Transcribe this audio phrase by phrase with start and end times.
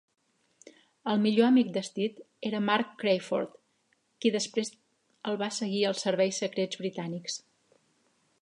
[1.11, 3.53] El millor amic de Steed era Mark Crayford,
[4.23, 4.75] qui després
[5.33, 7.39] el va seguir als serveis secrets britànics.